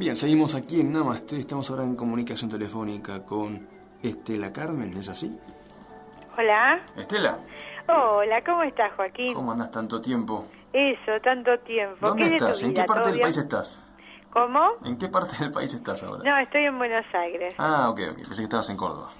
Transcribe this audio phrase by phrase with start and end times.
[0.00, 1.38] Bien, seguimos aquí en Namaste.
[1.40, 3.68] Estamos ahora en comunicación telefónica con
[4.02, 5.38] Estela Carmen, ¿es así?
[6.38, 6.80] Hola.
[6.96, 7.36] Estela.
[7.86, 9.34] Hola, ¿cómo estás, Joaquín?
[9.34, 10.46] ¿Cómo andas tanto tiempo?
[10.72, 11.98] Eso, tanto tiempo.
[12.00, 12.62] ¿Dónde ¿Qué de tu estás?
[12.62, 13.24] ¿En qué parte ¿Todo del bien?
[13.26, 13.82] país estás?
[14.30, 14.70] ¿Cómo?
[14.86, 16.24] ¿En qué parte del país estás ahora?
[16.24, 17.54] No, estoy en Buenos Aires.
[17.58, 18.16] Ah, ok, ok.
[18.16, 19.10] Pensé que estabas en Córdoba.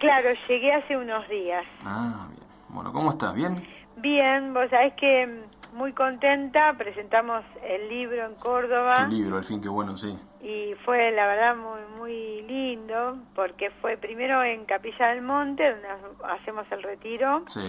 [0.00, 1.64] Claro, llegué hace unos días.
[1.84, 2.42] Ah, bien.
[2.70, 3.32] Bueno, ¿cómo estás?
[3.34, 3.64] ¿Bien?
[3.98, 9.44] Bien, vos sabés que mm, muy contenta, presentamos el libro en Córdoba Tu libro, al
[9.44, 10.16] fin, qué bueno, sí.
[10.40, 15.88] y fue la verdad muy muy lindo porque fue primero en Capilla del Monte, donde
[16.24, 17.60] hacemos el retiro, Sí.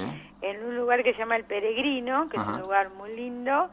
[0.42, 3.70] en un lugar que se llama El Peregrino, que es un lugar muy lindo,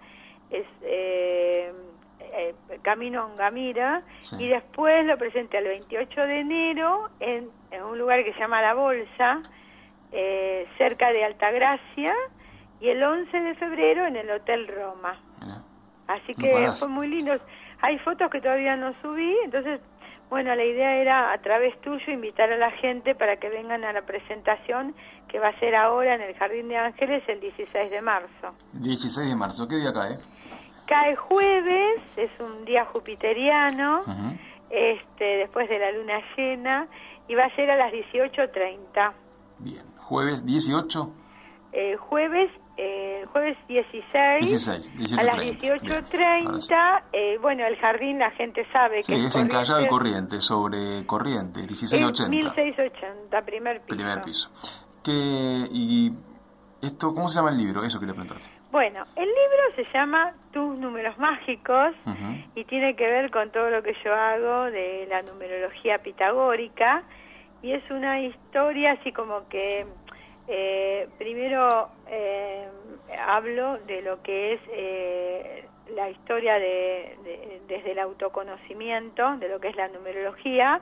[0.51, 1.73] es eh,
[2.21, 4.37] eh, Camino Ongamira, Sí.
[4.39, 8.63] y después lo presenté el 28 de enero en, en un lugar que se llama
[8.63, 9.41] La Bolsa,
[10.13, 12.15] eh, cerca de Altagracia,
[12.83, 15.17] y el 11 de febrero en el Hotel Roma.
[16.09, 17.33] Así que fue muy lindo.
[17.81, 19.81] Hay fotos que todavía no subí, entonces,
[20.29, 23.93] bueno, la idea era a través tuyo invitar a la gente para que vengan a
[23.93, 24.95] la presentación
[25.29, 28.55] que va a ser ahora en el Jardín de Ángeles el 16 de marzo.
[28.73, 30.19] 16 de marzo, ¿qué día cae?
[30.87, 34.03] Cae jueves, es un día jupiteriano,
[34.71, 36.89] este, después de la luna llena,
[37.29, 39.13] y va a ser a las 18.30.
[39.61, 39.85] Bien.
[39.99, 41.23] Jueves 18.
[41.73, 42.51] Eh, jueves,
[42.83, 46.11] eh, jueves 16, 16, a las 18:30.
[46.11, 49.87] 18.30, eh, bueno, el jardín la gente sabe Sí, que es en Callao y.
[49.87, 52.29] Corriente, sobre Corriente, Es 1680.
[52.29, 53.97] 1680, primer piso.
[53.97, 54.51] Primer piso.
[55.05, 55.13] Que,
[55.71, 56.13] y
[56.81, 57.85] esto, ¿cómo se llama el libro?
[57.85, 58.47] Eso quería preguntarte.
[58.73, 61.95] Bueno, el libro se llama Tus números mágicos
[62.55, 67.03] y tiene que ver con todo lo que yo hago de la numerología pitagórica
[67.63, 69.87] y es una historia así como que
[70.49, 72.67] eh, primero eh,
[73.27, 79.61] hablo de lo que es eh, la historia de, de- desde el autoconocimiento, de lo
[79.61, 80.81] que es la numerología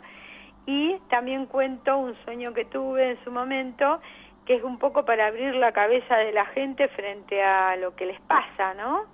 [0.66, 4.00] y también cuento un sueño que tuve en su momento
[4.46, 8.06] que es un poco para abrir la cabeza de la gente frente a lo que
[8.06, 9.04] les pasa, ¿no?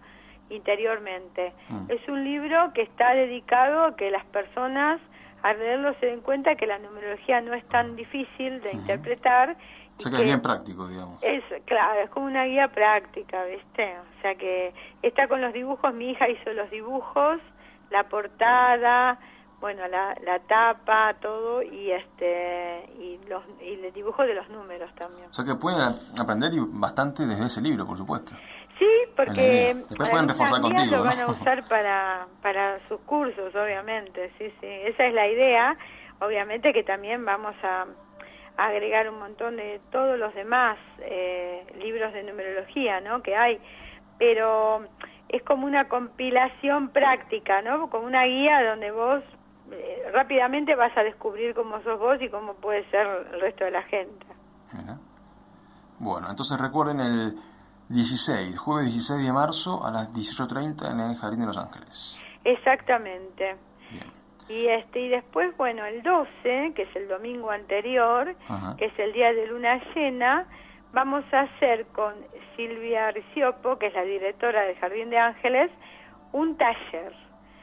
[0.51, 1.53] Interiormente.
[1.69, 1.91] Mm.
[1.91, 5.01] Es un libro que está dedicado a que las personas
[5.43, 9.57] al leerlo se den cuenta que la numerología no es tan difícil de interpretar.
[9.99, 11.23] O sea y que es bien práctico, digamos.
[11.23, 13.97] es, claro, es como una guía práctica, ¿viste?
[13.99, 17.41] O sea que está con los dibujos, mi hija hizo los dibujos,
[17.91, 19.19] la portada,
[19.61, 24.95] bueno, la, la tapa, todo, y este y los y el dibujo de los números
[24.97, 25.29] también.
[25.31, 28.37] O sea que pueden aprender bastante desde ese libro, por supuesto.
[28.79, 28.87] Sí,
[29.17, 29.75] porque.
[29.89, 31.33] Después pueden reforzar contigo, lo van a ¿no?
[31.41, 35.77] usar para, para sus cursos, obviamente, sí, sí, esa es la idea.
[36.21, 37.87] Obviamente que también vamos a
[38.57, 43.23] agregar un montón de todos los demás eh, libros de numerología, ¿no?
[43.23, 43.61] Que hay,
[44.19, 44.87] pero
[45.29, 47.91] es como una compilación práctica, ¿no?
[47.91, 49.23] Como una guía donde vos
[49.73, 53.71] eh, rápidamente vas a descubrir cómo sos vos y cómo puede ser el resto de
[53.73, 54.27] la gente.
[54.73, 54.99] Mira.
[55.99, 57.37] Bueno, entonces recuerden el
[57.89, 62.19] 16, jueves 16 de marzo a las 18.30 en el Jardín de Los Ángeles.
[62.45, 63.57] Exactamente.
[63.91, 64.13] Bien.
[64.49, 68.77] Y este y después, bueno, el 12, que es el domingo anterior, Ajá.
[68.77, 70.47] que es el día de luna llena,
[70.93, 72.15] vamos a hacer con
[72.57, 75.71] Silvia Riciopo, que es la directora del Jardín de Ángeles,
[76.33, 77.13] un taller.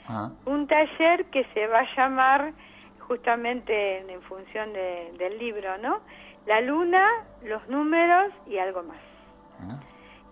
[0.05, 0.31] Ajá.
[0.45, 2.51] Un taller que se va a llamar,
[3.07, 6.01] justamente en, en función de- del libro, ¿no?
[6.45, 7.07] La luna,
[7.43, 8.97] los números y algo más.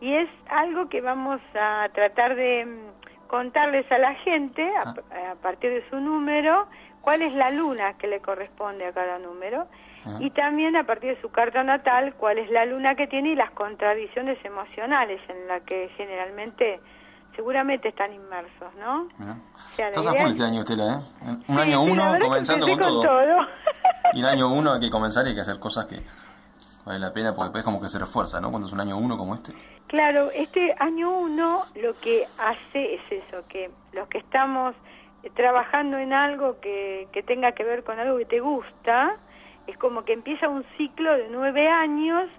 [0.02, 3.01] Y es algo que vamos a tratar de mm,
[3.32, 4.90] contarles a la gente, a,
[5.32, 6.68] a partir de su número,
[7.00, 9.68] cuál es la luna que le corresponde a cada número.
[10.06, 10.18] Ajá.
[10.20, 13.36] Y también a partir de su carta natal, cuál es la luna que tiene y
[13.36, 16.82] las contradicciones emocionales en las que generalmente,
[17.38, 19.08] seguramente están inmersos, ¿no?
[19.18, 19.38] Mira.
[19.72, 21.28] O sea, la Estás a full es- este año, Estela, ¿eh?
[21.48, 23.02] Un Sí, año la uno comenzando con empecé todo.
[23.04, 23.48] todo.
[24.14, 26.02] Y el año uno hay que comenzar y hay que hacer cosas que
[26.86, 28.50] vale la pena porque después como que se refuerza, ¿no?
[28.50, 29.54] Cuando es un año uno como este.
[29.88, 34.74] Claro, este año uno lo que hace es eso, que los que estamos
[35.24, 39.18] eh, trabajando en algo que, que tenga que ver con algo que te gusta,
[39.68, 42.30] es como que empieza un ciclo de nueve años,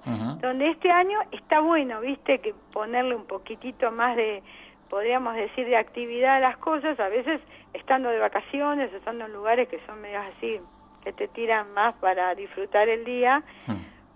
[0.41, 4.43] donde este año está bueno, viste, que ponerle un poquitito más de,
[4.91, 7.41] podríamos decir, de actividad a las cosas, a veces
[7.75, 10.61] estando de vacaciones, estando en lugares que son medios así,
[11.05, 13.73] que te tiran más para disfrutar el día, Mm.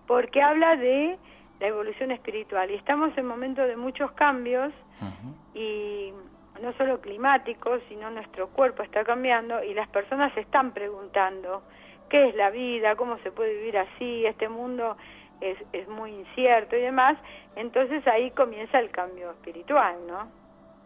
[0.06, 1.18] Porque habla de
[1.60, 4.72] la evolución espiritual y estamos en momentos de muchos cambios
[5.54, 6.12] y
[6.62, 11.62] no solo climáticos, sino nuestro cuerpo está cambiando y las personas se están preguntando
[12.08, 14.96] qué es la vida, cómo se puede vivir así, este mundo
[15.40, 17.16] es, es muy incierto y demás,
[17.56, 20.28] entonces ahí comienza el cambio espiritual, ¿no?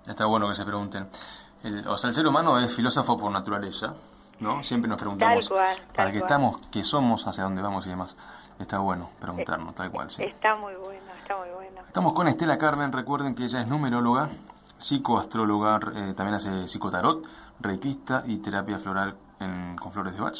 [0.07, 1.09] Está bueno que se pregunten.
[1.63, 3.95] el, o sea, el ser humano es filósofo por naturaleza,
[4.41, 4.63] ¿no?
[4.63, 7.91] Siempre nos preguntamos Tal cual, tal para qué estamos, qué somos, hacia dónde vamos y
[7.91, 8.17] demás.
[8.61, 10.23] Está bueno preguntarnos, tal cual, sí.
[10.23, 11.81] Está muy bueno, está muy bueno.
[11.87, 14.29] Estamos con Estela Carmen, recuerden que ella es numeróloga,
[14.79, 17.27] psicoastróloga, eh, también hace psicotarot,
[17.61, 20.39] reikista y terapia floral en- con flores de Bach,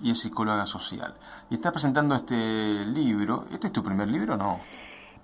[0.00, 1.14] y es psicóloga social.
[1.50, 2.34] Y está presentando este
[2.84, 4.60] libro, ¿este es tu primer libro o no?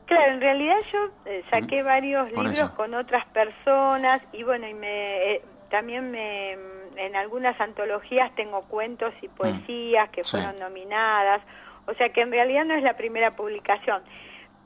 [0.07, 2.75] Claro, en realidad yo eh, saqué varios Por libros eso.
[2.77, 6.53] con otras personas y bueno, y me eh, también me
[6.97, 10.25] en algunas antologías tengo cuentos y poesías que Mm.
[10.25, 10.31] Sí.
[10.31, 11.43] fueron nominadas,
[11.89, 14.03] o sea que en realidad no es la primera publicación.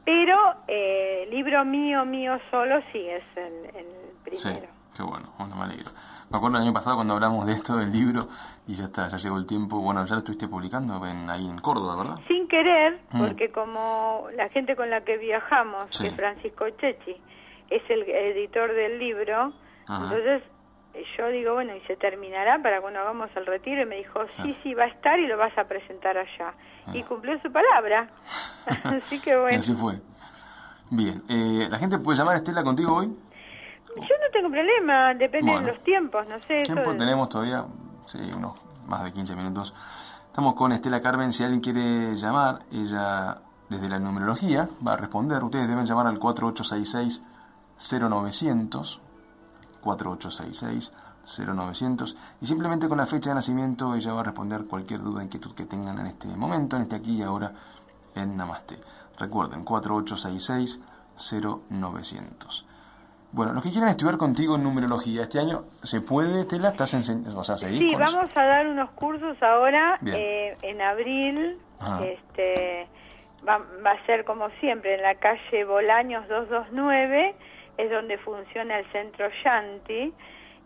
[0.05, 0.37] Pero
[0.69, 3.87] eh, libro mío, mío solo, sí es el, el
[4.37, 4.67] Sí, primero.
[4.97, 5.91] qué bueno, bueno, me alegro.
[6.31, 8.27] Me acuerdo el año pasado cuando hablamos de esto del libro
[8.67, 9.79] y ya está, ya llegó el tiempo.
[9.81, 12.17] Bueno, ya lo estuviste publicando en, ahí en Córdoba, ¿verdad?
[12.27, 13.21] Sin querer, Mm.
[13.21, 16.05] porque como la gente con la que viajamos, Sí.
[16.05, 17.17] que Francisco Chechi,
[17.71, 19.53] es el editor del libro,
[19.87, 20.05] Ajá.
[20.05, 20.43] entonces
[21.17, 23.83] yo digo, bueno, ¿y se terminará para cuando hagamos el retiro?
[23.83, 24.59] Y me dijo, sí, Ah.
[24.63, 26.53] sí, va a estar y lo vas a presentar allá.
[26.93, 27.07] Y Ah.
[27.09, 28.09] cumplió su palabra.
[28.85, 30.01] Así que Y bueno, así fue.
[30.91, 33.07] Bien, eh, ¿la gente puede llamar a Estela contigo hoy?
[33.95, 35.67] yo no tengo problema, depende Bueno.
[35.67, 36.63] de los tiempos, no sé.
[36.63, 37.67] Tiempo tenemos todavía,
[38.07, 39.75] sí, unos más de 15 minutos.
[40.27, 43.37] Estamos con Estela Carmen, si alguien quiere llamar, ella
[43.69, 45.45] desde la numerología va a responder.
[45.45, 49.01] Ustedes deben llamar al 4866-0900,
[49.83, 55.55] 4866-0900, y simplemente con la fecha de nacimiento ella va a responder cualquier duda, inquietud
[55.55, 57.53] que tengan en este momento, en este aquí y ahora,
[58.15, 58.79] en Namaste.
[59.19, 62.65] Recuerden, 4866-0900.
[63.35, 66.69] Bueno, los que quieran estudiar contigo en numerología este año, ¿se puede, Estela?
[66.69, 67.39] ¿Estás enseñando?
[67.39, 68.17] O sea, ¿seguís Sí, con eso?
[68.17, 71.59] vamos a dar unos cursos ahora eh, en abril.
[71.81, 72.05] Ajá.
[72.05, 72.87] Este
[73.49, 77.35] va, va a ser como siempre en la calle Bolaños 229,
[77.79, 80.13] es donde funciona el centro Shanti.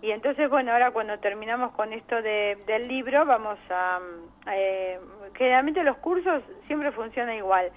[0.02, 3.98] Y entonces, bueno, ahora cuando terminamos con esto de, del libro, vamos a...
[3.98, 4.98] mm, eh,
[5.34, 7.70] generalmente los cursos siempre funcionan igual.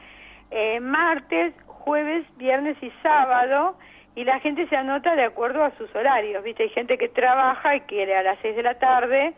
[0.52, 3.76] Eh, martes, jueves, viernes y sábado
[4.16, 6.64] y la gente se anota de acuerdo a sus horarios, ¿viste?
[6.64, 9.34] Hay gente que trabaja y quiere a las 6 de la tarde,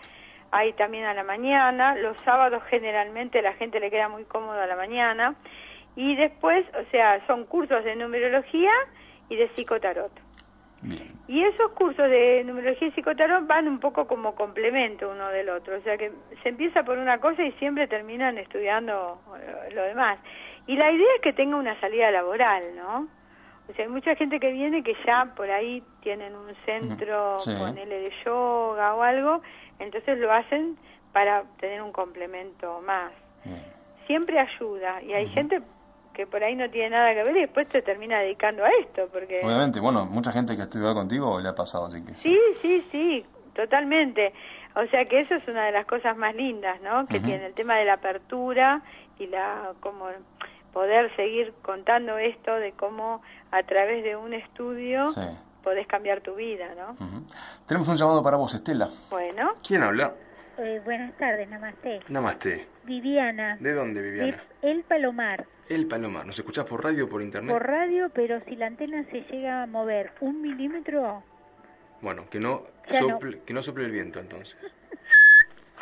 [0.52, 4.66] hay también a la mañana, los sábados generalmente la gente le queda muy cómodo a
[4.66, 5.36] la mañana
[5.96, 8.72] y después, o sea, son cursos de numerología
[9.32, 10.12] y de psicotarot.
[10.82, 11.12] Bien.
[11.28, 15.78] Y esos cursos de numerología y psicotarot van un poco como complemento uno del otro,
[15.78, 16.12] o sea que
[16.44, 20.20] se empieza por una cosa y siempre terminan estudiando eh, lo demás.
[20.68, 23.08] Y la idea es que tenga una salida laboral, ¿no?
[23.70, 27.54] O sea, hay mucha gente que viene que ya por ahí tienen un centro, Sí.
[27.58, 29.42] ponele de yoga o algo,
[29.80, 30.78] entonces lo hacen
[31.14, 33.14] para tener un complemento más.
[33.46, 33.62] Bien.
[34.08, 35.62] Siempre ayuda y hay gente
[36.14, 39.08] que por ahí no tiene nada que ver y después te termina dedicando a esto,
[39.14, 39.42] porque...
[39.44, 42.14] Obviamente, bueno, mucha gente que ha estudiado contigo le ha pasado, así que...
[42.16, 44.34] Sí, sí, sí, totalmente.
[44.76, 47.06] O sea que eso es una de las cosas más lindas, ¿no?
[47.08, 48.82] Que tiene el tema de la apertura
[49.20, 50.06] y la como
[50.74, 53.22] poder seguir contando esto de cómo
[53.52, 55.20] a través de un estudio Sí.
[55.64, 56.96] podés cambiar tu vida, ¿no?
[57.68, 58.90] Tenemos un llamado para vos, Estela.
[59.10, 60.14] Bueno, ¿Quién habla?
[60.64, 62.02] Eh, buenas tardes, namaste.
[62.10, 62.68] Namaste.
[62.84, 66.26] Viviana, ¿De dónde, de El Palomar, El Palomar.
[66.26, 67.52] ¿Nos escuchás por radio o por internet?
[67.52, 71.24] por radio, pero si la antena se llega a mover un milímetro,
[72.02, 74.56] Bueno, que no, sople, que no sople el viento, entonces.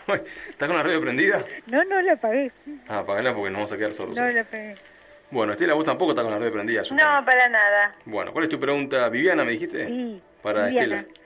[0.49, 1.43] ¿Estás con la radio prendida?
[1.67, 2.51] no, no la apagué,
[2.87, 4.15] Ah, apagala porque nos vamos a quedar solos.
[4.15, 4.75] no la apagué.
[5.31, 7.03] Bueno, Estela, vos tampoco estás con la radio prendida, supongo.
[7.11, 7.95] no, para nada.
[8.05, 9.07] Bueno, ¿cuál es tu pregunta?
[9.09, 9.85] Viviana, ¿me dijiste?
[9.87, 11.01] Sí, Para Viviana.
[11.01, 11.19] Estela.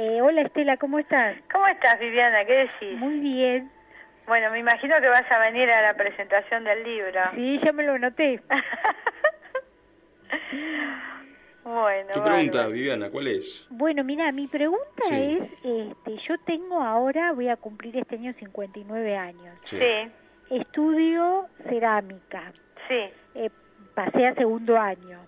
[0.00, 1.36] Eh, hola Estela, ¿cómo estás?
[1.52, 2.44] ¿Cómo estás, Viviana?
[2.44, 2.96] ¿Qué decís?
[2.98, 3.68] Muy bien.
[4.28, 7.20] Bueno, me imagino que vas a venir a la presentación del libro.
[7.34, 8.40] Sí, ya me lo noté.
[11.64, 12.70] bueno, Tu pregunta, bárbaro.
[12.70, 13.66] Viviana, ¿cuál es?
[13.70, 15.38] Bueno, mira, mi pregunta Sí.
[15.40, 19.58] es, este, yo tengo ahora, voy a cumplir este año 59 años.
[19.64, 19.78] Sí,
[20.50, 22.52] Estudio cerámica.
[22.88, 23.10] sí.
[23.34, 23.50] Eh,
[23.94, 25.18] pasé a segundo año.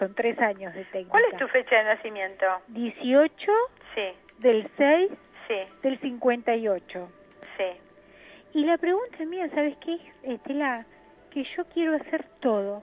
[0.00, 1.10] Son tres años de técnica.
[1.10, 2.46] ¿Cuál es tu fecha de nacimiento?
[2.68, 3.52] 18
[3.94, 4.02] Sí,
[4.38, 5.10] del 6
[5.46, 7.08] sí, del 58.
[7.56, 7.64] sí.
[8.54, 10.84] Y la pregunta mía, ¿sabes qué es, Estela?
[11.30, 12.82] Que yo quiero hacer todo.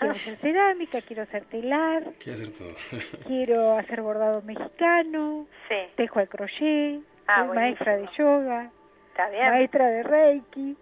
[0.00, 2.74] Quiero hacer cerámica, quiero hacer telar, Quiero hacer todo.
[3.26, 8.70] quiero hacer bordado mexicano, Sí, tejo al crochet, Ah, soy maestra de yoga,
[9.08, 9.48] está bien.
[9.48, 10.76] maestra de reiki.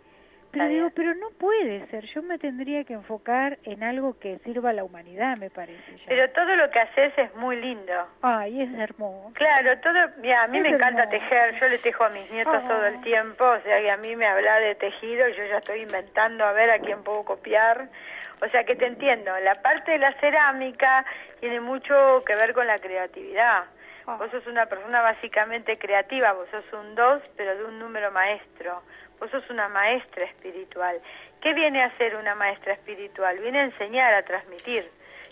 [0.53, 4.71] Pero digo, pero no puede ser, yo me tendría que enfocar en algo que sirva
[4.71, 5.93] a la humanidad, me parece.
[5.97, 6.05] ya.
[6.09, 7.93] Pero todo lo que haces es muy lindo.
[8.23, 9.33] Ay, es hermoso.
[9.35, 11.19] Claro, todo, mira, a mí Es me encanta hermoso.
[11.21, 14.17] tejer, yo le tejo a mis nietos todo el tiempo, o sea que a mí
[14.17, 17.89] me habla de tejido y yo ya estoy inventando a ver a quién puedo copiar.
[18.43, 21.05] O sea que te entiendo, la parte de la cerámica
[21.41, 23.65] tiene mucho que ver con la creatividad.
[24.07, 24.17] Oh.
[24.17, 28.83] Vos sos una persona básicamente creativa, vos sos un dos, pero de un número maestro.
[29.19, 31.01] Vos sos una maestra espiritual.
[31.43, 33.39] ¿Qué viene a hacer una maestra espiritual?
[33.39, 34.91] Viene a enseñar, a transmitir.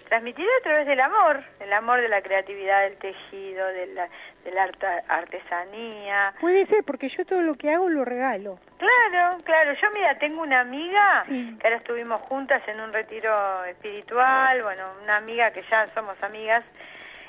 [0.09, 4.09] Transmitir a través del amor, el amor de la creatividad, del tejido, de la,
[4.43, 4.71] de la
[5.09, 6.33] artesanía.
[6.41, 8.59] Puede ser, porque yo todo lo que hago lo regalo.
[8.79, 9.75] Claro, claro.
[9.75, 15.17] Yo, mira, tengo una amiga que ahora estuvimos juntas en un retiro espiritual, bueno, una
[15.17, 16.65] amiga que ya somos amigas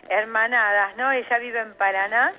[0.10, 1.12] hermanadas, ¿no?
[1.12, 2.34] Ella vive en Paraná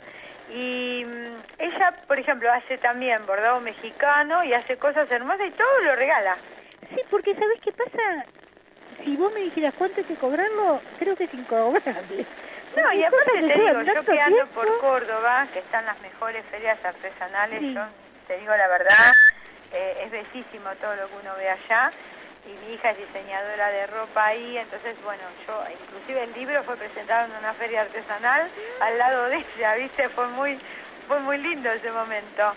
[0.53, 5.81] y mm, ella, por ejemplo, hace también bordado mexicano y hace cosas hermosas y todo
[5.85, 6.37] lo regala.
[6.95, 8.25] Sí, porque ¿sabes qué pasa?
[9.05, 12.27] Si vos me dijeras cuánto hay que cobrarlo, creo que es incobrable.
[12.77, 16.79] No, y aparte te digo, yo que ando por Córdoba, que están las mejores ferias
[16.85, 17.83] artesanales, yo
[18.29, 19.12] te digo la verdad,
[19.73, 21.91] eh, es bellísimo todo lo que uno ve allá
[22.47, 26.77] y mi hija es diseñadora de ropa ahí, entonces bueno, yo inclusive el libro fue
[26.77, 28.49] presentado en una feria artesanal
[28.81, 30.09] al lado de ella, ¿viste?
[30.11, 30.59] Fue muy
[31.09, 32.53] fue muy lindo ese momento.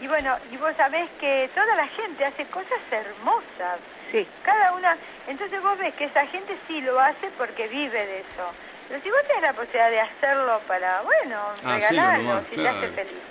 [0.00, 3.78] Y bueno, y vos sabés que toda la gente hace cosas hermosas.
[4.10, 4.26] Sí.
[4.42, 4.96] Cada una,
[5.28, 8.52] entonces vos ves que esa gente sí lo hace porque vive de eso.
[8.88, 12.88] Pero si vos tenés la posibilidad de hacerlo para, bueno, ah, regalarlo, si te hace
[12.88, 13.22] feliz.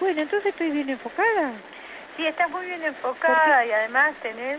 [0.00, 1.52] Bueno, entonces estoy bien enfocada.
[2.16, 4.58] Sí, estás muy bien enfocada y además tenés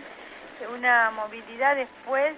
[0.66, 2.34] una movilidad después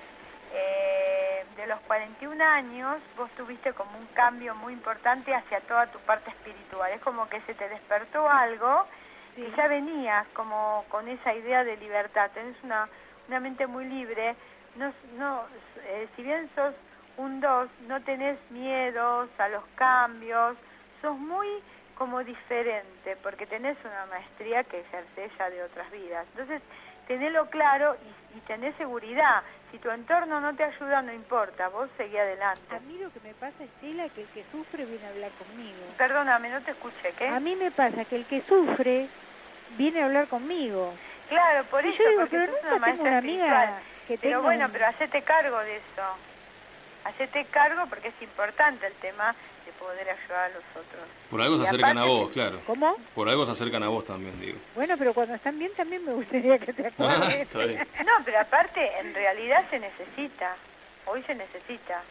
[0.52, 5.98] eh, de los 41 años, vos tuviste como un cambio muy importante hacia toda tu
[6.00, 6.92] parte espiritual.
[6.92, 8.86] Es como que se te despertó algo
[9.36, 12.30] y ya venías como con esa idea de libertad.
[12.32, 12.88] Tenés una,
[13.28, 14.34] una mente muy libre.
[14.76, 15.44] No, no,
[15.84, 16.74] eh, si bien sos
[17.16, 20.56] un dos, no tenés miedos a los cambios,
[21.02, 21.48] sos muy
[21.94, 26.26] como diferente, porque tenés una maestría que ejerce ya de otras vidas.
[26.30, 26.62] Entonces,
[27.10, 29.42] tenelo claro y, y tenés seguridad.
[29.72, 32.76] Si tu entorno no te ayuda, no importa, vos seguí adelante.
[32.76, 35.78] A mí lo que me pasa, Estela, que el que sufre viene a hablar conmigo.
[35.98, 37.26] Perdóname, no te escuché, ¿qué?
[37.26, 39.08] A mí me pasa que el que sufre
[39.76, 40.94] viene a hablar conmigo.
[41.28, 44.86] Claro, por eso, yo digo, porque pero una tengo una amiga que Pero bueno, pero
[44.86, 46.02] hacete cargo de eso.
[47.04, 51.02] Hacete cargo porque es importante el tema de poder ayudar a los otros.
[51.30, 52.60] Por algo se acercan a vos, claro.
[52.66, 52.96] ¿Cómo?
[53.14, 54.58] Por algo se acercan a vos también, digo.
[54.74, 57.48] Bueno, pero cuando están bien también me gustaría que te acuerdes.
[57.54, 60.56] no, pero aparte, en realidad se necesita.
[61.06, 62.02] Hoy se necesita.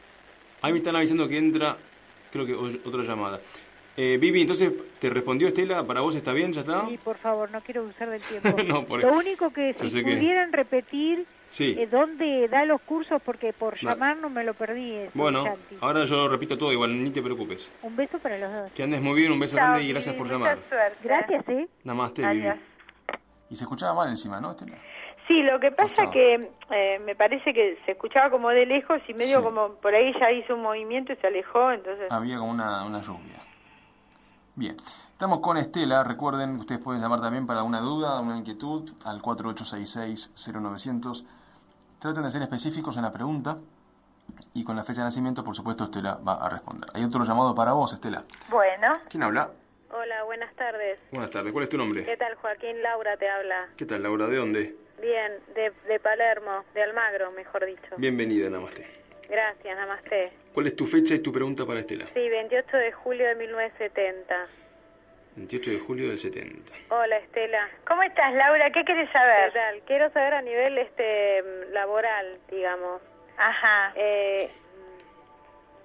[0.61, 1.77] Ahí me están avisando que entra,
[2.31, 3.39] creo que otra llamada.
[3.95, 5.83] Eh, Vivi, entonces, ¿te respondió Estela?
[5.85, 6.53] ¿Para vos está bien?
[6.53, 6.85] ¿Ya está?
[6.87, 8.63] Sí, por favor, no quiero usar del tiempo.
[8.63, 11.75] no, por Lo único que si pudieran repetir Sí.
[11.77, 13.21] Eh, ¿Dónde da los cursos?
[13.23, 15.09] Porque por llamar no me lo perdí.
[15.13, 15.45] bueno,
[15.81, 17.71] ahora yo lo repito todo igual, ni te preocupes.
[17.81, 18.71] Un beso para los dos.
[18.73, 20.59] Que andes muy bien, un beso grande y gracias por llamar.
[21.03, 21.67] Gracias, ¿eh?
[21.83, 22.49] Namaste, Vivi.
[23.49, 24.77] Y se escuchaba mal encima, ¿no, Estela?
[25.27, 29.13] Sí, lo que pasa que eh, me parece que se escuchaba como de lejos y
[29.13, 32.11] medio como por ahí ya hizo un movimiento y se alejó, entonces...
[32.11, 33.37] Había como una, una lluvia.
[34.55, 34.75] Bien,
[35.19, 36.01] estamos con Estela.
[36.05, 41.25] Recuerden ustedes pueden llamar también para una duda, una inquietud al 4866-0900.
[41.99, 43.57] Traten de ser específicos en la pregunta
[44.53, 46.89] y con la fecha de nacimiento, por supuesto, Estela va a responder.
[46.93, 48.23] Hay otro llamado para vos, Estela.
[48.49, 48.97] Bueno.
[49.09, 49.49] ¿Quién habla?
[49.91, 50.99] Hola, buenas tardes.
[51.11, 51.51] Buenas tardes.
[51.51, 52.05] ¿Cuál es tu nombre?
[52.05, 52.81] ¿Qué tal, Joaquín?
[52.81, 53.67] Laura te habla.
[53.75, 54.27] ¿Qué tal, Laura?
[54.27, 54.77] ¿De dónde?
[55.01, 57.97] Bien, de, de Palermo, de Almagro, mejor dicho.
[57.97, 58.87] Bienvenida, Namaste.
[59.27, 60.31] Gracias, Namaste.
[60.53, 62.05] ¿Cuál es tu fecha y tu pregunta para Estela?
[62.13, 64.47] Sí, 28 de julio de 1970.
[65.39, 66.73] 28 de julio del 70.
[66.89, 67.69] Hola Estela.
[67.87, 68.71] ¿Cómo estás Laura?
[68.71, 69.53] ¿Qué quieres saber?
[69.85, 71.41] Quiero saber a nivel este
[71.71, 73.01] laboral, digamos.
[73.37, 73.93] Ajá.
[73.95, 74.51] Eh,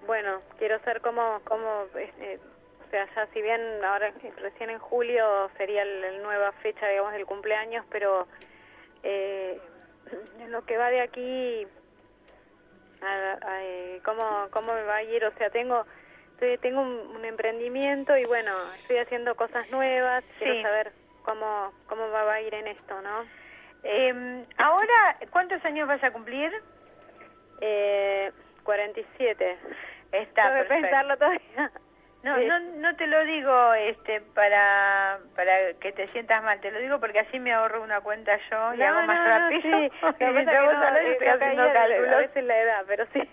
[0.09, 2.41] bueno, quiero saber cómo, cómo este,
[2.85, 7.25] o sea, ya si bien ahora recién en julio sería la nueva fecha, digamos, del
[7.25, 8.27] cumpleaños, pero
[9.05, 9.61] eh,
[10.41, 11.65] en lo que va de aquí,
[13.07, 15.25] eh, ¿cómo, ¿cómo me va a ir?
[15.25, 15.87] O sea, tengo
[16.61, 20.93] tengo un, emprendimiento y bueno, estoy haciendo cosas nuevas, quiero saber
[21.25, 23.25] cómo, cómo va a ir en esto, ¿no?
[23.83, 26.53] Eh, ahora, ¿cuántos años vas a cumplir?
[27.61, 28.31] Eh,
[28.63, 29.59] 47.
[30.13, 31.71] Está Tengo que pensarlo todavía.
[32.25, 36.79] No, no, no te lo digo este para para que te sientas mal, te lo
[36.79, 39.61] digo porque así me ahorro una cuenta yo y hago más rápido.
[39.61, 39.93] Sí.
[40.01, 43.21] Lo que pasa es que no, a veces la edad, pero sí.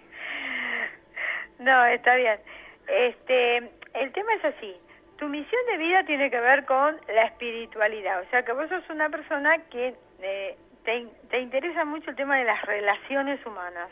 [1.60, 2.40] No, está bien.
[2.88, 3.58] Este,
[3.94, 4.76] el tema es así.
[5.18, 8.22] Tu misión de vida tiene que ver con la espiritualidad.
[8.22, 12.38] O sea, que vos sos una persona que eh, te, te, interesa mucho el tema
[12.38, 13.90] de las relaciones humanas.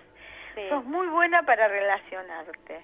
[0.68, 2.82] Sos muy buena para relacionarte.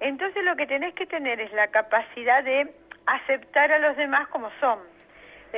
[0.00, 2.74] Entonces lo que tenés que tener es la capacidad de
[3.06, 4.80] aceptar a los demás como son.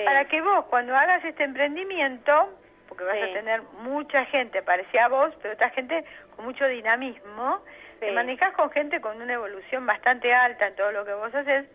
[0.05, 2.57] Para que vos cuando hagas este emprendimiento,
[2.89, 6.05] porque vas a tener mucha gente parecida a vos, pero otra gente
[6.37, 7.61] con mucho dinamismo,
[8.01, 11.67] te manejás con gente con una evolución bastante alta en todo lo que vos haces,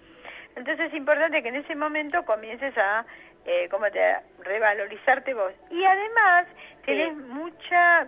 [0.56, 3.06] entonces es importante que en ese momento comiences a
[3.46, 5.54] eh, como te revalorizarte vos.
[5.70, 6.48] Y además
[6.86, 8.08] tenés mucha,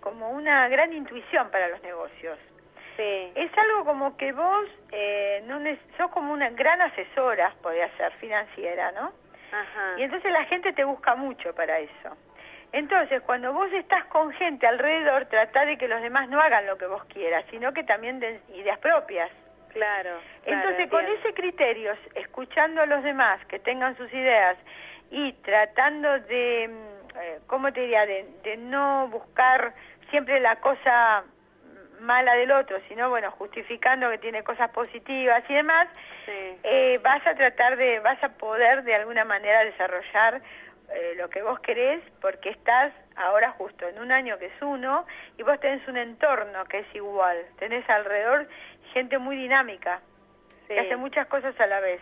[0.00, 2.38] como una gran intuición para los negocios.
[2.96, 3.32] Sí.
[3.34, 5.58] Es algo como que vos eh, no
[5.96, 9.12] sos como una gran asesora, podría ser, financiera, ¿no?
[9.52, 9.94] Ajá.
[9.98, 12.16] Y entonces la gente te busca mucho para eso.
[12.74, 16.76] Entonces, cuando vos estás con gente alrededor, trata de que los demás no hagan lo
[16.76, 19.30] que vos quieras, sino que también den ideas propias.
[19.72, 20.18] Claro.
[20.44, 24.56] Entonces, con ese criterio, escuchando a los demás que tengan sus ideas
[25.12, 29.72] y tratando de, mm, eh, ¿cómo te diría?, de, de no buscar
[30.10, 31.22] siempre la cosa
[32.00, 35.88] mala del otro, sino, bueno, justificando que tiene cosas positivas y demás,
[36.26, 40.40] eh, vas a tratar de, vas a poder de alguna manera desarrollar
[40.94, 45.04] eh, lo que vos querés porque estás ahora justo en un año que es uno
[45.36, 48.46] y vos tenés un entorno que es igual, tenés alrededor
[48.92, 50.00] gente muy dinámica,
[50.68, 52.00] que hace muchas cosas a la vez.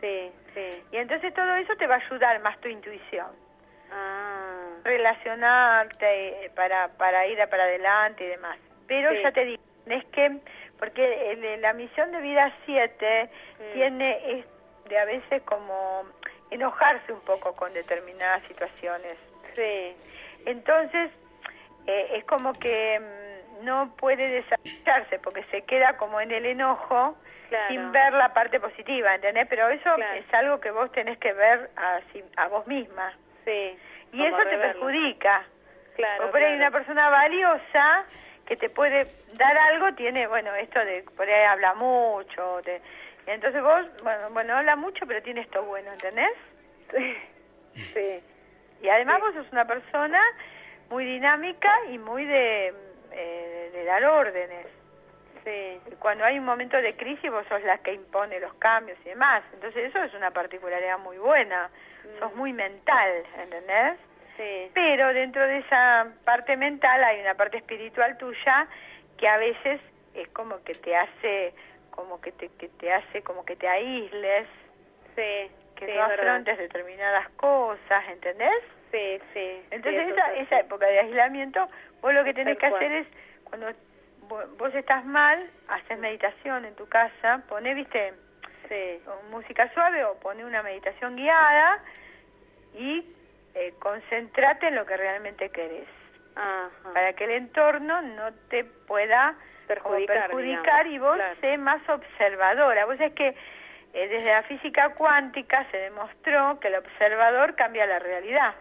[0.00, 0.82] Sí, sí.
[0.92, 3.28] Y entonces todo eso te va a ayudar más tu intuición.
[3.92, 4.66] Ah.
[4.84, 8.58] Relacionarte eh, para, para ir para adelante y demás.
[8.88, 10.38] Pero ya te digo, es que,
[10.78, 13.72] porque la misión de vida 7 mm.
[13.74, 14.46] tiene es
[14.88, 16.04] de a veces como
[16.50, 19.16] enojarse un poco con determinadas situaciones.
[19.54, 19.96] Sí.
[20.44, 21.10] Entonces,
[21.86, 27.16] eh, es como que mm, no puede desarrollarse porque se queda como en el enojo
[27.68, 29.46] sin ver la parte positiva, ¿entendés?
[29.48, 32.00] Pero eso es algo que vos tenés que ver a,
[32.42, 33.12] a vos misma.
[33.44, 33.78] Sí.
[34.12, 35.44] Y eso te perjudica.
[35.94, 36.16] Claro.
[36.22, 38.04] Porque por ahí una persona valiosa
[38.46, 42.80] que te puede dar algo tiene, bueno, esto de por ahí habla mucho, te, y
[43.26, 46.32] entonces vos, bueno, bueno, habla mucho, pero tiene esto bueno, ¿entendés?
[47.92, 48.22] Sí.
[48.80, 50.18] Y además vos sos una persona
[50.88, 52.72] muy dinámica y muy de,
[53.12, 54.66] eh, de dar órdenes.
[55.44, 55.80] Sí.
[55.92, 59.10] Y cuando hay un momento de crisis vos sos la que impone los cambios y
[59.10, 59.42] demás.
[59.52, 61.70] Entonces eso es una particularidad muy buena.
[62.18, 63.98] Sos muy mental, ¿entendés?
[64.36, 64.70] Sí.
[64.74, 68.66] Pero dentro de esa parte mental hay una parte espiritual tuya
[69.18, 69.80] que a veces
[70.14, 71.54] es como que te hace
[71.96, 74.46] como que te, que te hace como que te aísles,
[75.16, 78.62] sí, que no afrontes determinadas cosas, ¿entendés?
[78.92, 79.62] Sí, sí.
[79.70, 81.68] Entonces esa, esa época de aislamiento,
[82.00, 83.06] vos lo que tenés que hacer es,
[83.44, 83.66] cuando
[84.28, 88.14] vos estás mal, haces meditación en tu casa, poné, viste,
[88.68, 89.02] sí.
[89.30, 91.82] música suave o poné una meditación guiada
[92.74, 93.04] y
[93.54, 95.88] eh, concentrate en lo que realmente querés.
[96.92, 99.34] Para que el entorno no te pueda
[99.66, 102.84] perjudicar, perjudicar y vos sé más observadora.
[102.84, 107.98] Vos es que eh, desde la física cuántica se demostró que el observador cambia la
[107.98, 108.54] realidad.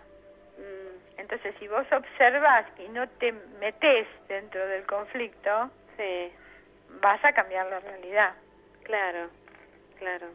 [0.58, 1.20] Mm.
[1.20, 6.32] Entonces, si vos observas y no te metes dentro del conflicto, sí.
[7.02, 8.34] vas a cambiar la realidad.
[8.84, 9.30] Claro,
[9.98, 10.28] claro.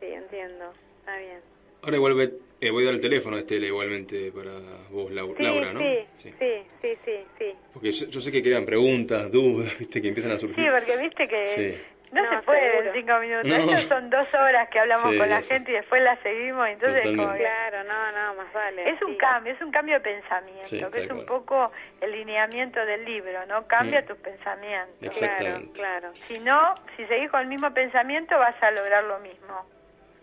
[0.00, 0.72] Sí, entiendo.
[1.00, 1.51] Está bien.
[1.82, 4.52] Ahora igual eh, voy a dar el teléfono a Estela igualmente para
[4.90, 5.80] vos, Laura, ¿no?
[5.80, 6.32] Sí, sí,
[6.80, 7.52] sí, sí, sí.
[7.72, 10.64] Porque yo, sé que quedan preguntas, dudas, viste, que empiezan a surgir.
[10.64, 11.80] Sí, porque viste que
[12.12, 13.82] no, se puede en cinco minutos.
[13.88, 16.68] son dos horas que hablamos con la gente y después la seguimos.
[16.68, 18.88] Entonces, como claro, no, no, más vale.
[18.88, 23.04] Es un cambio, es un cambio de pensamiento, que es un poco el lineamiento del
[23.04, 23.66] libro, ¿no?
[23.66, 24.06] Cambia mm.
[24.06, 24.96] tus pensamientos.
[25.00, 25.72] Exactamente.
[25.72, 26.14] Claro, claro.
[26.28, 29.66] Si no, si seguís con el mismo pensamiento, vas a lograr lo mismo.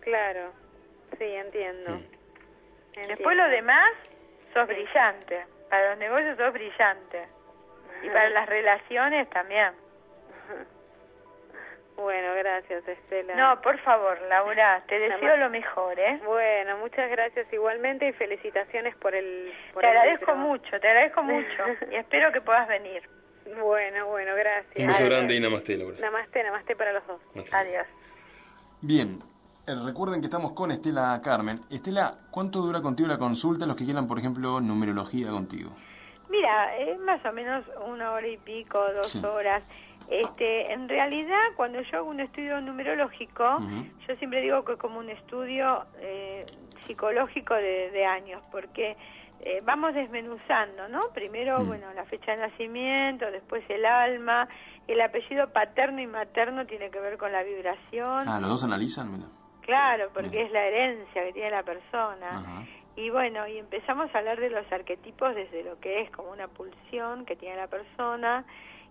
[0.00, 0.52] Claro.
[1.20, 2.00] Sí, entiendo.
[2.94, 3.92] Después lo demás,
[4.54, 5.44] sos brillante.
[5.68, 7.28] Para los negocios sos brillante.
[8.02, 9.72] Y para las relaciones también.
[11.96, 13.34] Bueno, gracias Estela.
[13.34, 16.18] No, por favor, Laura, te deseo lo mejor, ¿eh?
[16.24, 19.52] Bueno, muchas gracias igualmente y felicitaciones por el...
[19.78, 23.02] te agradezco mucho, te agradezco mucho y espero que puedas venir.
[23.60, 24.76] Bueno, bueno, gracias.
[24.76, 25.98] Un beso grande y namaste, Laura.
[26.00, 27.20] Namaste, namaste para los dos.
[27.52, 27.86] Adiós.
[28.80, 29.18] Bien,
[29.74, 31.60] recuerden que estamos con Estela Carmen.
[31.70, 35.70] Estela, ¿cuánto dura contigo la consulta los que quieran, por ejemplo, numerología contigo?
[36.28, 39.62] Mira, es más o menos una hora y pico, dos horas.
[40.08, 43.58] Este, en realidad, cuando yo hago un estudio numerológico,
[44.08, 46.46] yo siempre digo que es como un estudio eh,
[46.86, 48.96] psicológico de, años, porque
[49.40, 51.00] eh, vamos desmenuzando, ¿no?
[51.14, 51.66] Primero, mm.
[51.66, 54.48] bueno, la fecha de nacimiento, después el alma,
[54.88, 58.28] el apellido paterno y materno tiene que ver con la vibración.
[58.28, 59.26] Ah, los dos analizan, mira.
[59.70, 62.66] Claro, porque es la herencia que tiene la persona.
[62.96, 66.48] Y bueno, y empezamos a hablar de los arquetipos desde lo que es como una
[66.48, 68.44] pulsión que tiene la persona.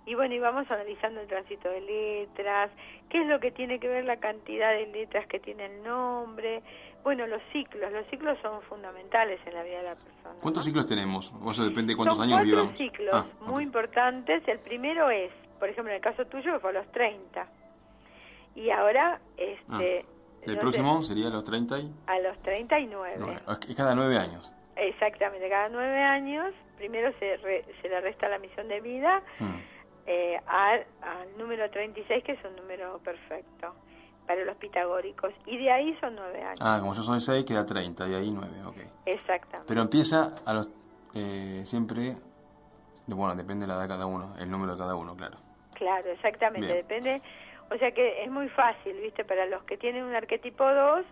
[0.06, 2.72] Y bueno, y vamos analizando el tránsito de letras,
[3.10, 6.64] qué es lo que tiene que ver la cantidad de letras que tiene el nombre.
[7.04, 10.36] Bueno, los ciclos, los ciclos son fundamentales en la vida de la persona.
[10.42, 11.34] ¿Cuántos ciclos tenemos?
[11.44, 12.78] O sea, depende de cuántos años vivamos.
[12.78, 14.48] ciclos ah, muy importantes.
[14.48, 17.46] El primero es por ejemplo, en el caso tuyo fue a los 30.
[18.56, 20.06] Y ahora, este...
[20.08, 21.94] Ah, ¿El próximo sería a los 30 y?
[22.08, 23.38] A los 39.
[23.68, 24.52] Es cada nueve años.
[24.76, 27.38] Exactamente, cada nueve años, primero se,
[27.82, 29.58] se le resta la misión de vida hmm.
[30.08, 33.76] eh, al, al número 36, que es un número perfecto
[34.26, 35.34] para los pitagóricos.
[35.48, 36.60] Y de ahí son nueve años.
[36.62, 38.78] Ah, como yo soy seis, queda 30, y ahí nueve, ok.
[39.06, 39.66] Exactamente.
[39.68, 40.70] Pero empieza a los
[41.16, 42.16] eh, siempre,
[43.08, 45.38] bueno, depende de la edad de cada uno, el número de cada uno, claro.
[45.74, 47.22] Claro, exactamente, depende.
[47.72, 49.24] O sea que es muy fácil, ¿viste?
[49.24, 51.06] Para los que tienen un arquetipo 2,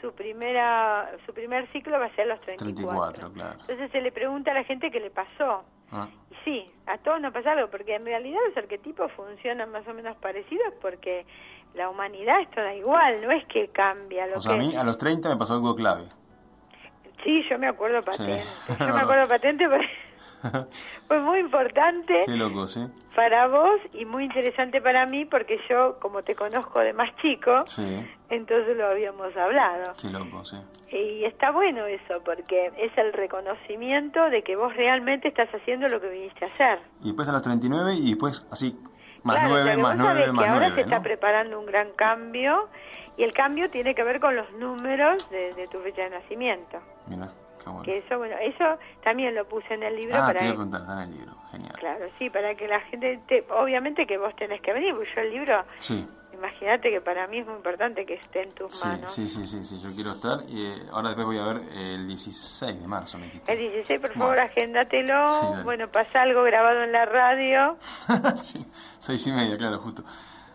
[0.00, 2.74] su primera su primer ciclo va a ser los 34.
[2.74, 3.60] 34 claro.
[3.60, 5.64] Entonces se le pregunta a la gente qué le pasó.
[5.90, 6.08] Ah.
[6.30, 9.92] Y sí, a todos nos pasa algo, porque en realidad los arquetipos funcionan más o
[9.92, 11.26] menos parecidos porque
[11.74, 14.26] la humanidad es toda igual, no es que cambia.
[14.26, 16.04] Lo o sea, a mí a los 30 me pasó algo clave.
[17.22, 18.42] Sí, yo me acuerdo patente.
[18.80, 19.86] Yo me acuerdo patente porque
[21.08, 22.80] fue muy importante Qué loco, ¿sí?
[23.14, 27.64] para vos y muy interesante para mí porque yo, como te conozco de más chico,
[28.28, 29.94] entonces lo habíamos hablado.
[30.00, 30.56] Qué loco, sí.
[30.90, 36.00] Y está bueno eso porque es el reconocimiento de que vos realmente estás haciendo lo
[36.00, 36.78] que viniste a hacer.
[37.02, 38.78] Y después a los 39 y después así
[39.22, 42.68] más nueve, más nueve, más ahora se está preparando un gran cambio
[43.16, 46.78] y el cambio tiene que ver con los números de, tu fecha de nacimiento.
[47.06, 47.30] Mira,
[47.70, 47.84] bueno.
[47.84, 50.16] Que eso, bueno, eso también lo puse en el libro.
[50.16, 51.74] Ah, para te voy a preguntar, está en el libro, genial.
[51.78, 55.20] Claro, sí, para que la gente, te, obviamente que vos tenés que venir, porque yo
[55.20, 55.64] el libro...
[55.78, 56.06] Sí
[56.42, 59.12] imagínate que para mí es muy importante que esté en tus manos.
[59.12, 60.40] Sí, sí, sí, sí, yo quiero estar.
[60.48, 63.52] Y eh, ahora después voy a ver el 16 de marzo, me dijiste.
[63.52, 65.62] El 16, por favor, agéndatelo.
[65.64, 67.76] bueno, pasa algo grabado en la radio.
[68.34, 68.64] sí,
[68.98, 70.02] seis y media, claro, justo.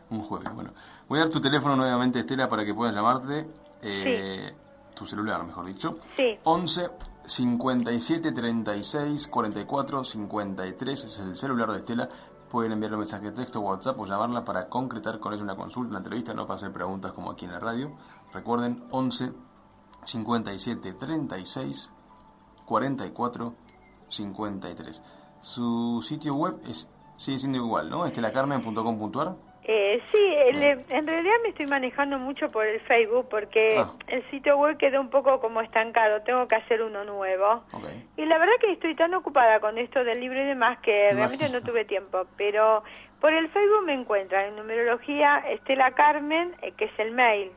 [0.10, 0.74] Un jueves, bueno.
[1.08, 3.46] Voy a dar tu teléfono nuevamente, Estela, para que puedas llamarte.
[3.82, 4.52] Eh,
[4.98, 6.00] tu celular, mejor dicho.
[6.16, 6.38] Sí.
[6.44, 6.90] 11
[7.26, 12.10] 57 36 44 53 es el celular de Estela
[12.50, 15.90] pueden enviarle un mensaje de texto, WhatsApp o llamarla para concretar con ella una consulta,
[15.90, 17.92] una entrevista, no para hacer preguntas como aquí en la radio.
[18.34, 19.34] Recuerden 11
[20.06, 21.92] 57 36
[22.66, 23.54] 44
[24.10, 25.04] 53.
[25.40, 28.06] Su sitio web es sigue siendo igual, ¿no?
[28.06, 29.36] estelacarmen.com.ar.
[29.70, 30.18] Eh, sí,
[30.90, 33.92] en realidad me estoy manejando mucho por el Facebook porque ah.
[34.08, 37.66] el sitio web quedó un poco como estancado, tengo que hacer uno nuevo.
[38.16, 41.50] Y la verdad que estoy tan ocupada con esto del libro y demás que realmente
[41.50, 42.82] no tuve tiempo, pero
[43.20, 47.52] por el Facebook me encuentran en numerología Estela Carmen, eh, que es el mail,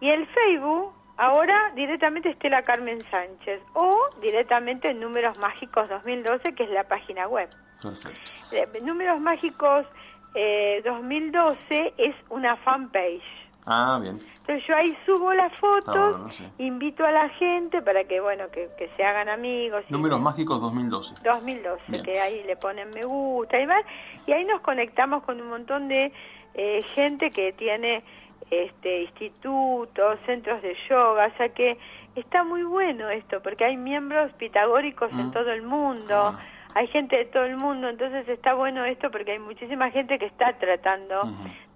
[0.00, 6.62] y el Facebook ahora directamente Estela Carmen Sánchez o directamente en Números Mágicos 2012, que
[6.62, 7.50] es la página web.
[7.82, 8.30] Perfecto.
[8.52, 9.86] Eh, números Mágicos
[10.34, 13.22] eh, 2012 es una fanpage.
[13.66, 14.20] Ah, bien.
[14.40, 19.04] Entonces yo ahí subo las fotos, invito a la gente para que, bueno, que, se
[19.04, 19.84] hagan amigos.
[19.90, 21.14] Números mágicos 2012.
[21.22, 23.84] 2012, que ahí le ponen me gusta y más.
[24.26, 26.12] Y ahí nos conectamos con un montón de
[26.54, 28.02] eh, gente que tiene
[28.50, 31.78] este institutos, centros de yoga, o sea que
[32.16, 35.32] está muy bueno esto, porque hay miembros pitagóricos en mm.
[35.32, 36.32] todo el mundo.
[36.34, 36.40] Ah
[36.74, 40.26] hay gente de todo el mundo, entonces está bueno esto porque hay muchísima gente que
[40.26, 41.22] está tratando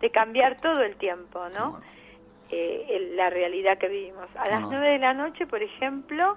[0.00, 1.80] de cambiar todo el tiempo, ¿no?
[2.50, 4.26] Eh, la realidad que vivimos.
[4.36, 6.36] A las nueve de la noche, por ejemplo,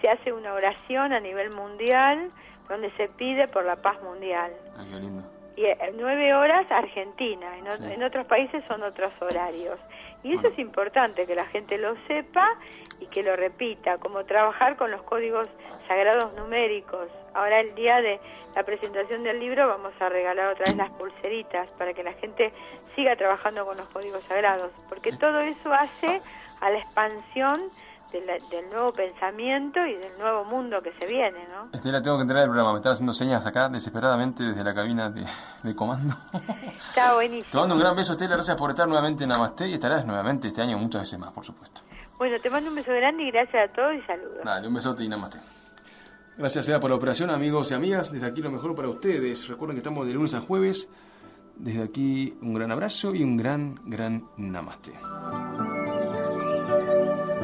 [0.00, 2.30] se hace una oración a nivel mundial
[2.68, 4.52] donde se pide por la paz mundial.
[4.90, 5.22] Qué lindo.
[5.54, 9.78] Y eh, nueve horas Argentina, en, en otros países son otros horarios.
[10.24, 12.48] Y eso es importante, que la gente lo sepa
[13.00, 15.48] y que lo repita, como trabajar con los códigos
[15.86, 17.08] sagrados numéricos.
[17.34, 18.20] Ahora el día de
[18.54, 22.52] la presentación del libro vamos a regalar otra vez las pulseritas para que la gente
[22.94, 26.20] siga trabajando con los códigos sagrados, porque todo eso hace
[26.60, 27.70] a la expansión
[28.12, 31.70] del, nuevo pensamiento y del nuevo mundo que se viene, ¿no?
[31.72, 35.10] Estela, tengo que entrar el programa, me están haciendo señas acá desesperadamente desde la cabina
[35.10, 36.14] de, comando.
[36.88, 37.50] Está buenísimo.
[37.50, 40.48] Te mando un gran beso, Estela, gracias por estar nuevamente en Namaste y estarás nuevamente
[40.48, 41.80] este año muchas veces más, por supuesto.
[42.18, 44.44] Bueno, te mando un beso grande y gracias a todos y saludos.
[44.44, 45.61] Dale, un besote y Namaste.
[46.36, 48.10] Gracias sea por la operación, amigos y amigas.
[48.10, 49.46] Desde aquí lo mejor para ustedes.
[49.48, 50.88] Recuerden que estamos de lunes a jueves.
[51.56, 54.92] Desde aquí un gran abrazo y un gran, gran namaste.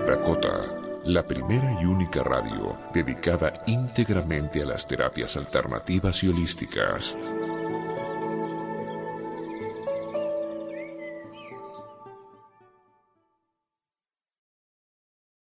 [0.06, 7.16] Dakota, la primera y única radio dedicada íntegramente a las terapias alternativas y holísticas.